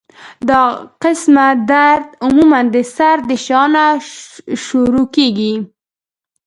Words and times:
دا 0.49 0.61
قسمه 1.03 1.47
درد 1.71 2.05
عموماً 2.25 2.59
د 2.75 2.77
سر 2.95 3.17
د 3.29 3.31
شا 3.45 3.63
نه 3.73 3.85
شورو 4.65 5.03
کيږي 5.15 5.53